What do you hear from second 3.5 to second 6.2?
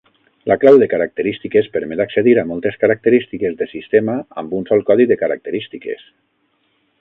de sistema amb un sol codi de característiques.